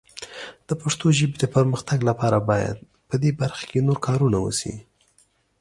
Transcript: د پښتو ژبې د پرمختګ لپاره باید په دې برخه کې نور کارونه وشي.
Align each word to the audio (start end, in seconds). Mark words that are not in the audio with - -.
د 0.67 0.69
پښتو 0.81 1.05
ژبې 1.17 1.37
د 1.39 1.45
پرمختګ 1.55 1.99
لپاره 2.09 2.37
باید 2.49 2.77
په 3.09 3.15
دې 3.21 3.31
برخه 3.41 3.63
کې 3.69 3.85
نور 3.87 3.97
کارونه 4.07 4.37
وشي. 4.41 4.75